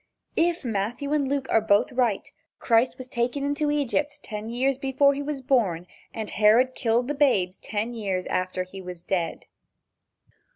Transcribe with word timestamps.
If 0.39 0.65
Matthew 0.65 1.13
and 1.13 1.27
Luke 1.29 1.45
are 1.51 1.61
both 1.61 1.91
right 1.91 2.27
Christ 2.57 2.97
was 2.97 3.07
taken 3.07 3.53
to 3.53 3.69
Egypt 3.69 4.19
ten 4.23 4.49
years 4.49 4.79
before 4.79 5.13
he 5.13 5.21
was 5.21 5.43
born, 5.43 5.85
and 6.11 6.27
Herod 6.31 6.73
killed 6.73 7.07
the 7.07 7.13
babes 7.13 7.59
ten 7.59 7.93
years 7.93 8.25
after 8.25 8.63
he 8.63 8.81
was 8.81 9.03
dead. 9.03 9.45